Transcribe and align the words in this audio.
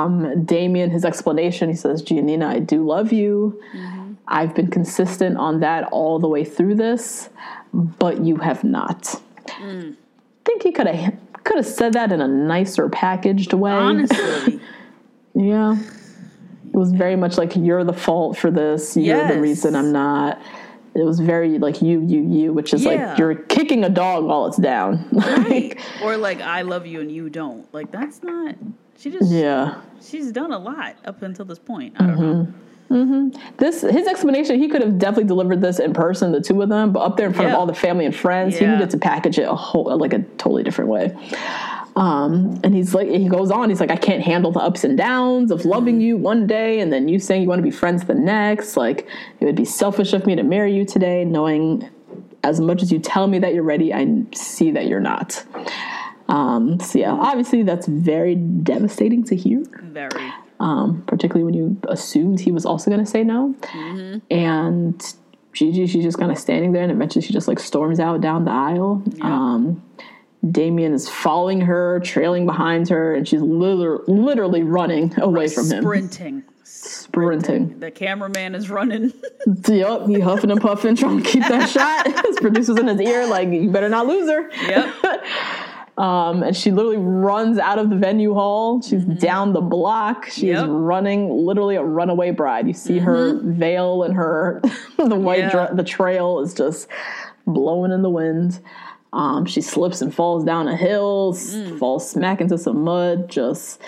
Um, 0.00 0.44
Damian, 0.44 0.90
his 0.90 1.04
explanation, 1.04 1.68
he 1.68 1.76
says, 1.76 2.02
Giannina, 2.02 2.46
I 2.46 2.58
do 2.58 2.84
love 2.84 3.12
you. 3.12 3.62
I've 4.26 4.52
been 4.52 4.68
consistent 4.68 5.36
on 5.36 5.60
that 5.60 5.84
all 5.92 6.18
the 6.18 6.26
way 6.28 6.44
through 6.44 6.74
this, 6.74 7.28
but 7.72 8.24
you 8.24 8.36
have 8.36 8.64
not. 8.64 9.20
I 9.48 9.92
think 10.44 10.62
he 10.64 10.72
could 10.72 10.88
have 10.88 11.14
could 11.44 11.58
have 11.58 11.66
said 11.66 11.92
that 11.92 12.10
in 12.10 12.20
a 12.22 12.26
nicer 12.26 12.88
packaged 12.88 13.52
way. 13.52 13.70
Honestly, 13.70 14.60
Yeah. 15.34 15.76
It 15.78 16.76
was 16.76 16.90
very 16.90 17.14
much 17.14 17.38
like 17.38 17.54
you're 17.54 17.84
the 17.84 17.92
fault 17.92 18.36
for 18.36 18.50
this. 18.50 18.96
You're 18.96 19.28
the 19.28 19.40
reason 19.40 19.76
I'm 19.76 19.92
not. 19.92 20.42
It 20.94 21.04
was 21.04 21.18
very 21.18 21.58
like 21.58 21.82
you, 21.82 22.00
you, 22.00 22.20
you, 22.22 22.52
which 22.52 22.72
is 22.72 22.84
Yeah. 22.84 23.10
like 23.10 23.18
you're 23.18 23.34
kicking 23.34 23.84
a 23.84 23.88
dog 23.88 24.24
while 24.24 24.46
it's 24.46 24.56
down. 24.56 25.08
like, 25.12 25.80
or 26.02 26.16
like 26.16 26.40
I 26.40 26.62
love 26.62 26.86
you 26.86 27.00
and 27.00 27.10
you 27.10 27.28
don't. 27.28 27.72
Like 27.74 27.90
that's 27.90 28.22
not. 28.22 28.54
She 28.96 29.10
just. 29.10 29.30
yeah. 29.30 29.80
She's 30.00 30.30
done 30.30 30.52
a 30.52 30.58
lot 30.58 30.96
up 31.04 31.22
until 31.22 31.44
this 31.44 31.58
point. 31.58 31.94
I 31.98 32.06
don't 32.06 32.16
mm-hmm. 32.16 32.22
know. 32.22 32.54
Mm-hmm. 32.90 33.56
This 33.56 33.80
his 33.80 34.06
explanation. 34.06 34.58
He 34.58 34.68
could 34.68 34.82
have 34.82 34.98
definitely 34.98 35.24
delivered 35.24 35.60
this 35.60 35.80
in 35.80 35.94
person, 35.94 36.32
the 36.32 36.40
two 36.40 36.60
of 36.62 36.68
them, 36.68 36.92
but 36.92 37.00
up 37.00 37.16
there 37.16 37.26
in 37.26 37.32
front 37.32 37.48
Yeah. 37.48 37.54
of 37.54 37.60
all 37.60 37.66
the 37.66 37.74
family 37.74 38.04
and 38.04 38.14
friends, 38.14 38.56
he 38.58 38.66
needed 38.66 38.90
to 38.90 38.98
package 38.98 39.38
it 39.38 39.48
a 39.48 39.54
whole 39.54 39.96
like 39.98 40.12
a 40.12 40.20
totally 40.38 40.62
different 40.62 40.90
way. 40.90 41.16
Um, 41.96 42.60
and 42.64 42.74
he's 42.74 42.92
like, 42.94 43.08
he 43.08 43.28
goes 43.28 43.50
on. 43.50 43.68
He's 43.68 43.80
like, 43.80 43.90
I 43.90 43.96
can't 43.96 44.22
handle 44.22 44.50
the 44.50 44.60
ups 44.60 44.82
and 44.82 44.98
downs 44.98 45.50
of 45.50 45.64
loving 45.64 46.00
you 46.00 46.16
one 46.16 46.46
day, 46.46 46.80
and 46.80 46.92
then 46.92 47.06
you 47.08 47.18
saying 47.20 47.42
you 47.42 47.48
want 47.48 47.60
to 47.60 47.62
be 47.62 47.70
friends 47.70 48.04
the 48.04 48.14
next. 48.14 48.76
Like, 48.76 49.06
it 49.40 49.44
would 49.44 49.54
be 49.54 49.64
selfish 49.64 50.12
of 50.12 50.26
me 50.26 50.34
to 50.34 50.42
marry 50.42 50.74
you 50.74 50.84
today, 50.84 51.24
knowing 51.24 51.88
as 52.42 52.60
much 52.60 52.82
as 52.82 52.92
you 52.92 52.98
tell 52.98 53.26
me 53.26 53.38
that 53.38 53.54
you're 53.54 53.62
ready, 53.62 53.92
I 53.94 54.06
see 54.34 54.70
that 54.72 54.86
you're 54.86 55.00
not. 55.00 55.44
Um, 56.28 56.80
so 56.80 56.98
yeah, 56.98 57.12
obviously 57.12 57.62
that's 57.62 57.86
very 57.86 58.34
devastating 58.34 59.24
to 59.24 59.36
hear 59.36 59.62
Very. 59.82 60.32
um, 60.58 61.02
particularly 61.06 61.44
when 61.44 61.54
you 61.54 61.78
assumed 61.88 62.40
he 62.40 62.50
was 62.50 62.64
also 62.64 62.90
going 62.90 63.04
to 63.04 63.10
say 63.10 63.24
no. 63.24 63.54
And 64.30 65.14
Gigi, 65.52 65.86
she's 65.86 66.02
just 66.02 66.18
kind 66.18 66.32
of 66.32 66.38
standing 66.38 66.72
there, 66.72 66.82
and 66.82 66.90
eventually 66.90 67.24
she 67.24 67.32
just 67.32 67.46
like 67.46 67.58
storms 67.60 68.00
out 68.00 68.20
down 68.20 68.44
the 68.44 68.50
aisle. 68.50 69.02
Um, 69.20 69.82
Damian 70.50 70.92
is 70.92 71.08
following 71.08 71.60
her, 71.62 72.00
trailing 72.00 72.46
behind 72.46 72.88
her, 72.88 73.14
and 73.14 73.26
she's 73.26 73.40
literally, 73.40 74.04
literally 74.08 74.62
running 74.62 75.12
away 75.20 75.48
from 75.48 75.70
him, 75.70 75.82
Sprinting. 75.82 76.42
sprinting. 76.64 77.78
The 77.80 77.90
cameraman 77.90 78.54
is 78.54 78.68
running. 78.70 79.12
Yup, 79.68 80.08
he 80.08 80.20
huffing 80.20 80.50
and 80.50 80.60
puffing, 80.60 80.96
trying 80.96 81.22
to 81.22 81.28
keep 81.28 81.42
that 81.48 81.68
shot. 81.70 82.06
His 82.26 82.36
producer's 82.40 82.78
in 82.78 82.88
his 82.88 83.00
ear, 83.00 83.26
like, 83.26 83.48
you 83.48 83.70
better 83.70 83.88
not 83.88 84.06
lose 84.06 84.28
her. 84.30 84.50
yep. 84.68 84.94
Um, 85.96 86.42
and 86.42 86.56
she 86.56 86.72
literally 86.72 86.96
runs 86.96 87.56
out 87.56 87.78
of 87.78 87.88
the 87.88 87.94
venue 87.94 88.34
hall. 88.34 88.82
She's 88.82 89.04
down 89.04 89.52
the 89.52 89.60
block. 89.60 90.26
She 90.26 90.50
is 90.50 90.58
Mm-hmm. 90.58 90.72
Yep. 90.72 90.80
running, 90.82 91.30
literally 91.46 91.76
a 91.76 91.84
runaway 91.84 92.32
bride. 92.32 92.66
You 92.66 92.72
see 92.72 92.98
her 92.98 93.38
veil 93.40 94.02
and 94.02 94.12
her 94.16 94.60
the 94.98 95.14
white 95.14 95.38
Yeah. 95.38 95.68
the 95.72 95.84
trail 95.84 96.40
is 96.40 96.52
just 96.52 96.88
blowing 97.46 97.92
in 97.92 98.02
the 98.02 98.10
wind. 98.10 98.58
Um, 99.14 99.46
she 99.46 99.60
slips 99.60 100.00
and 100.02 100.12
falls 100.14 100.44
down 100.44 100.66
a 100.68 100.76
hill, 100.76 101.32
Mm. 101.34 101.78
falls 101.78 102.10
smack 102.10 102.40
into 102.40 102.58
some 102.58 102.82
mud. 102.82 103.28
Just 103.28 103.80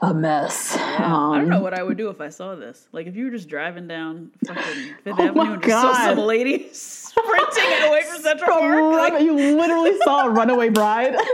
a 0.00 0.14
mess. 0.14 0.76
I 0.78 1.02
Um, 1.02 1.34
don't 1.40 1.48
know 1.48 1.60
what 1.60 1.74
I 1.74 1.82
would 1.82 1.96
do 1.96 2.08
if 2.08 2.20
I 2.20 2.28
saw 2.28 2.54
this. 2.54 2.86
Like 2.92 3.08
if 3.08 3.16
you 3.16 3.24
were 3.24 3.30
just 3.32 3.48
driving 3.48 3.88
down 3.88 4.30
fucking 4.46 4.62
Fifth 5.04 5.16
Oh 5.18 5.24
Avenue 5.24 5.52
and 5.54 5.62
just 5.64 5.82
saw 5.82 5.92
some 5.92 6.18
lady 6.18 6.68
sprinting 6.72 7.88
away 7.88 8.02
from 8.04 8.22
Central 8.22 8.48
Park. 8.58 8.62
run- 8.62 8.92
Like, 8.96 9.22
you 9.22 9.34
literally 9.34 9.98
saw 10.04 10.26
a 10.26 10.30
runaway 10.30 10.68
bride. 10.68 11.16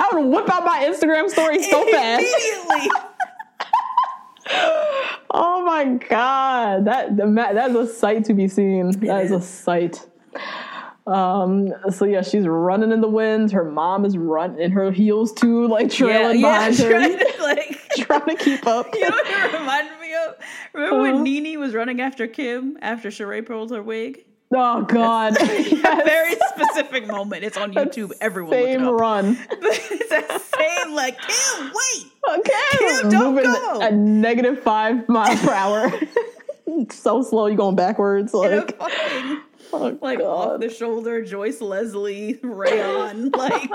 I 0.00 0.10
would 0.12 0.26
whip 0.26 0.50
out 0.52 0.64
my 0.66 0.84
Instagram 0.84 1.30
story 1.30 1.62
so 1.62 1.84
fast. 1.90 2.20
immediately. 2.22 2.90
Oh 5.30 5.62
my 5.64 5.84
god, 6.08 6.84
that 6.86 7.16
that 7.16 7.70
is 7.70 7.74
a 7.76 7.86
sight 7.86 8.24
to 8.26 8.34
be 8.34 8.48
seen. 8.48 8.90
That 9.00 9.24
is 9.26 9.30
a 9.32 9.40
sight. 9.40 10.06
Um. 11.08 11.72
So 11.90 12.04
yeah, 12.04 12.22
she's 12.22 12.46
running 12.46 12.92
in 12.92 13.00
the 13.00 13.08
wind. 13.08 13.50
Her 13.52 13.64
mom 13.64 14.04
is 14.04 14.16
running 14.18 14.60
in 14.60 14.70
her 14.72 14.90
heels 14.92 15.32
too, 15.32 15.66
like 15.68 15.90
trailing 15.90 16.40
yeah, 16.40 16.68
behind 16.68 16.76
trying 16.78 17.12
her, 17.12 17.18
to, 17.18 17.42
like 17.42 17.80
trying 17.98 18.26
to 18.26 18.34
keep 18.36 18.66
up. 18.66 18.86
You 18.94 19.00
know 19.08 19.16
what 19.16 19.26
it 19.54 19.58
reminded 19.58 20.00
me 20.00 20.14
of? 20.14 20.34
Remember 20.74 20.96
Uh-huh. 21.00 21.14
when 21.14 21.22
NeNe 21.24 21.58
was 21.58 21.74
running 21.74 22.00
after 22.00 22.26
Kim 22.26 22.76
after 22.82 23.08
Sheree 23.08 23.44
pulled 23.46 23.70
her 23.70 23.82
wig? 23.82 24.24
Oh 24.54 24.82
god, 24.82 25.36
Yes. 25.40 26.04
very 26.06 26.34
specific 26.54 27.06
moment. 27.06 27.44
It's 27.44 27.56
on 27.58 27.72
YouTube. 27.74 28.12
Everyone 28.20 28.52
same 28.52 28.82
look 28.82 28.92
it 28.92 28.94
up. 28.94 29.00
run. 29.00 29.38
it's 29.50 30.08
that 30.10 30.40
same 30.40 30.94
like 30.94 31.18
Kim, 31.20 31.64
wait. 31.66 32.38
Okay, 32.38 32.78
Kim, 32.78 33.10
don't 33.10 33.34
moving 33.34 33.44
go. 33.50 33.82
at 33.82 33.92
negative 33.94 34.60
five 34.62 35.06
miles 35.08 35.38
per 35.40 35.52
hour. 35.52 35.92
so 36.90 37.22
slow, 37.22 37.46
you 37.46 37.56
going 37.56 37.76
backwards. 37.76 38.32
Like, 38.34 38.78
oh 39.72 39.98
like 40.00 40.18
God. 40.18 40.54
off 40.54 40.60
the 40.60 40.70
shoulder 40.70 41.22
Joyce 41.22 41.60
Leslie 41.60 42.38
Rayon 42.42 43.30
like 43.36 43.70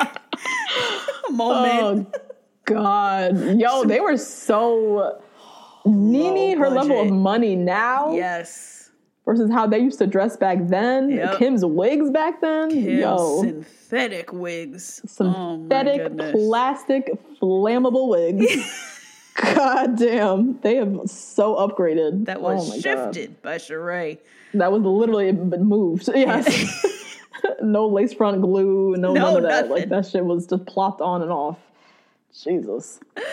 moment. 1.32 2.10
Oh 2.14 2.20
God, 2.66 3.60
yo, 3.60 3.84
they 3.84 4.00
were 4.00 4.18
so. 4.18 5.22
NeNe, 5.86 6.58
her 6.58 6.70
level 6.70 7.02
of 7.02 7.12
money 7.12 7.58
now 7.58 8.14
yes. 8.14 8.90
versus 9.26 9.52
how 9.52 9.68
they 9.68 9.80
used 9.80 10.00
to 10.00 10.08
dress 10.08 10.38
back 10.38 10.58
then. 10.62 11.10
Yep. 11.10 11.40
Kim's 11.40 11.66
wigs 11.66 12.10
back 12.10 12.40
then, 12.40 12.70
Kim 12.70 13.00
yo, 13.00 13.42
synthetic 13.42 14.32
wigs. 14.32 15.02
oh 15.20 15.58
synthetic, 15.58 16.04
goodness. 16.04 16.32
plastic, 16.32 17.12
flammable 17.42 18.08
wigs. 18.08 18.90
God 19.36 19.98
damn, 19.98 20.60
they 20.62 20.76
have 20.76 21.02
so 21.06 21.56
upgraded. 21.56 22.26
that 22.26 22.42
was 22.42 22.68
Oh 22.68 22.70
my 22.70 22.80
God. 22.80 23.16
shifted 23.16 23.42
by 23.42 23.58
Sheree. 23.58 24.20
That 24.54 24.72
was 24.72 24.84
literally 24.84 25.32
been 25.32 25.66
moved. 25.66 26.10
Yes. 26.16 26.86
no 27.62 27.88
lace 27.88 28.14
front 28.14 28.42
glue, 28.42 28.96
no, 28.98 29.14
No, 29.14 29.22
none 29.22 29.36
of 29.38 29.44
that. 29.44 29.50
nothing. 29.68 29.70
Like 29.72 29.90
that 29.90 30.06
shit 30.06 30.24
was 30.24 30.46
just 30.48 30.66
plopped 30.66 31.02
on 31.02 31.22
and 31.22 31.32
off. 31.32 31.58
Jesus. 32.44 33.00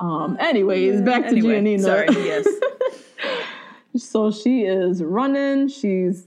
Um. 0.00 0.36
Anyways, 0.40 1.02
back 1.02 1.22
to 1.22 1.28
Anyway, 1.28 1.60
Giannina. 1.62 1.80
sorry. 1.80 2.06
Yes. 2.10 2.48
So 3.96 4.32
she 4.32 4.62
is 4.62 5.04
running. 5.04 5.68
She's, 5.68 6.26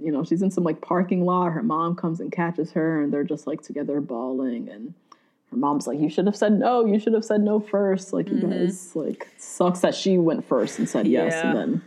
you 0.00 0.10
know, 0.10 0.24
she's 0.24 0.42
in 0.42 0.50
some 0.50 0.64
like 0.64 0.80
parking 0.80 1.24
lot. 1.24 1.50
Her 1.52 1.62
mom 1.62 1.94
comes 1.94 2.18
and 2.18 2.32
catches 2.32 2.72
her, 2.72 3.00
and 3.00 3.12
they're 3.12 3.22
just 3.22 3.46
like 3.46 3.62
together 3.62 4.00
bawling. 4.00 4.68
And 4.68 4.94
her 5.54 5.60
mom's 5.60 5.86
like, 5.86 5.98
"You 5.98 6.08
should 6.10 6.26
have 6.26 6.36
said 6.36 6.58
no. 6.58 6.84
You 6.84 6.98
should 6.98 7.12
have 7.14 7.24
said 7.24 7.40
no 7.40 7.60
first. 7.60 8.12
Like 8.12 8.28
you 8.28 8.40
guys, 8.40 8.94
like 8.96 9.28
sucks 9.38 9.80
that 9.80 9.94
she 9.94 10.18
went 10.18 10.44
first 10.46 10.78
and 10.78 10.88
said 10.88 11.06
yes, 11.06 11.34
Mm-hmm. 11.34 11.46
Yeah. 11.56 11.62
and 11.62 11.72
then 11.72 11.82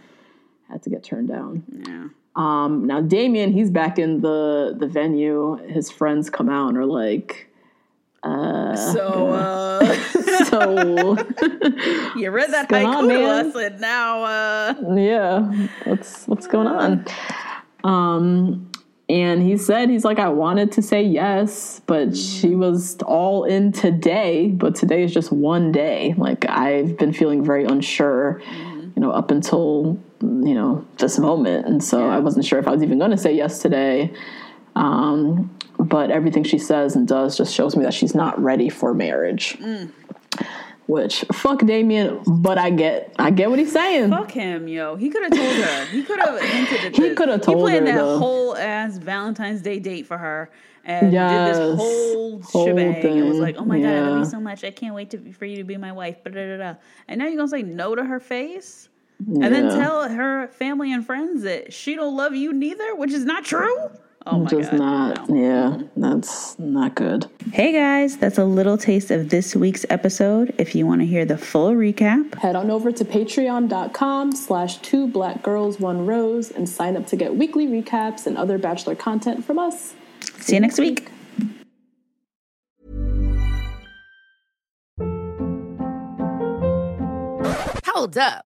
had 0.70 0.84
to 0.84 0.90
get 0.90 1.04
turned 1.04 1.28
down." 1.28 1.64
Yeah. 1.88 2.08
Um, 2.36 2.86
now 2.86 3.02
Damian, 3.02 3.52
he's 3.52 3.72
back 3.72 3.98
in 4.00 4.22
the 4.22 4.76
the 4.78 4.88
venue. 4.88 5.56
His 5.68 5.90
friends 5.92 6.30
come 6.30 6.50
out 6.50 6.70
and 6.70 6.78
are 6.78 6.86
like, 6.86 7.50
so, 8.24 9.30
uh, 9.30 9.96
So 10.46 11.16
you 12.16 12.30
read 12.32 12.52
that 12.52 12.68
haiku 12.70 12.86
on, 12.86 13.08
man? 13.08 13.80
now, 13.80 14.24
uh, 14.24 14.74
yeah, 14.96 15.68
what's 15.86 16.28
what's 16.28 16.48
going 16.48 16.68
on? 16.68 17.06
Um, 17.84 18.70
and 19.10 19.42
he 19.42 19.58
said 19.58 19.90
he's 19.90 20.04
like 20.04 20.20
I 20.20 20.30
wanted 20.30 20.72
to 20.74 20.82
say 20.82 21.02
yes, 21.02 21.82
but 21.86 22.10
mm. 22.10 22.42
she 22.42 22.56
was 22.56 22.98
all 23.04 23.46
in 23.46 23.72
today. 23.72 24.50
But 24.50 24.76
today 24.76 25.04
is 25.04 25.14
just 25.14 25.32
one 25.32 25.72
day. 25.72 26.14
Like 26.18 26.48
I've 26.50 26.98
been 26.98 27.14
feeling 27.14 27.44
very 27.44 27.64
unsure, 27.64 28.42
mm-hmm. 28.44 28.92
you 28.96 29.02
know, 29.02 29.12
up 29.12 29.32
until 29.32 29.98
you 30.22 30.54
know 30.54 30.86
this 30.98 31.18
moment, 31.20 31.68
and 31.68 31.82
so 31.84 32.10
I 32.10 32.20
wasn't 32.20 32.46
sure 32.46 32.60
if 32.60 32.68
I 32.68 32.72
was 32.72 32.84
even 32.84 33.00
going 33.00 33.12
to 33.12 33.18
say 33.18 33.34
yes 33.34 33.62
today. 33.62 34.14
Um, 34.76 35.56
but 35.80 36.12
everything 36.12 36.44
she 36.44 36.60
says 36.60 36.96
and 36.96 37.08
does 37.08 37.38
just 37.38 37.54
shows 37.54 37.76
me 37.76 37.84
that 37.84 37.94
she's 37.94 38.14
not 38.14 38.40
ready 38.42 38.70
for 38.70 38.94
marriage. 38.94 39.58
Mm. 39.60 39.92
Which 40.88 41.26
fuck 41.34 41.60
Damian, 41.66 42.22
but 42.26 42.58
I 42.58 42.70
get 42.70 43.14
I 43.20 43.30
get 43.30 43.50
what 43.50 43.60
he's 43.60 43.74
saying. 43.74 44.10
fuck 44.10 44.32
him, 44.32 44.70
yo. 44.70 44.96
He 44.96 45.10
could 45.10 45.24
have 45.24 45.32
told 45.34 45.56
her. 45.56 45.86
He 45.88 46.02
could 46.04 46.20
have 46.20 46.40
hinted 46.40 46.86
at 46.86 46.96
He 46.96 47.14
coulda 47.14 47.38
told 47.38 47.46
her. 47.46 47.52
He 47.52 47.62
planned 47.62 47.88
her, 47.90 47.94
that 47.94 48.00
though. 48.00 48.18
whole 48.18 48.56
ass 48.56 48.98
Valentine's 48.98 49.62
Day 49.62 49.80
date 49.80 50.08
for 50.08 50.18
her. 50.18 50.50
And 50.86 51.12
did 51.12 51.20
this 51.20 51.58
whole, 51.58 52.42
Whole 52.42 52.66
shebang. 52.66 52.96
It 53.18 53.24
was 53.24 53.40
like, 53.40 53.58
oh 53.58 53.66
my 53.66 53.82
god, 53.82 53.90
I 53.90 54.00
love 54.08 54.20
you 54.20 54.26
so 54.26 54.40
much. 54.40 54.64
I 54.64 54.72
can't 54.72 54.96
wait 54.96 55.10
to, 55.10 55.34
for 55.34 55.46
you 55.46 55.58
to 55.58 55.66
be 55.66 55.76
my 55.76 55.92
wife. 55.92 56.24
Da-da-da-da. 56.24 56.76
And 57.10 57.20
now 57.20 57.26
you're 57.26 57.36
gonna 57.36 57.50
say 57.50 57.64
no 57.64 57.94
to 57.94 58.06
her 58.06 58.22
face, 58.22 58.88
and 59.20 59.44
then 59.54 59.70
tell 59.70 60.08
her 60.08 60.48
family 60.48 60.94
and 60.94 61.06
friends 61.06 61.44
that 61.44 61.74
she 61.74 61.96
don't 61.96 62.16
love 62.16 62.34
you 62.34 62.54
neither, 62.54 62.96
which 62.96 63.12
is 63.12 63.26
not 63.26 63.44
true. 63.44 63.90
Oh 64.30 64.40
my 64.40 64.50
just 64.50 64.72
god, 64.72 64.78
not 64.80 65.30
no. 65.30 65.42
yeah 65.42 65.78
that's 65.96 66.58
not 66.60 66.96
good 66.96 67.28
Hey 67.54 67.72
guys, 67.72 68.18
that's 68.18 68.38
a 68.38 68.44
little 68.44 68.78
taste 68.78 69.10
of 69.10 69.30
this 69.30 69.56
week's 69.56 69.86
episode. 69.90 70.54
If 70.58 70.76
you 70.76 70.86
want 70.86 71.00
to 71.02 71.08
hear 71.08 71.24
the 71.24 71.38
full 71.38 71.72
recap, 71.72 72.36
Head 72.36 72.56
on 72.58 72.70
over 72.70 72.92
to 72.92 73.06
patreon.com 73.06 74.34
slash 74.34 74.78
two 74.80 75.08
black 75.08 75.42
girls 75.44 75.80
one 75.80 76.06
rose 76.06 76.52
and 76.52 76.68
sign 76.68 76.98
up 76.98 77.08
to 77.08 77.16
get 77.16 77.36
weekly 77.36 77.66
recaps 77.68 78.28
and 78.28 78.38
other 78.38 78.58
bachelor 78.58 78.96
content 78.96 79.46
from 79.46 79.58
us. 79.58 79.94
see 80.40 80.56
you 80.56 80.60
next 80.60 80.78
week. 80.78 81.10
Hold 87.86 88.18
up. 88.18 88.47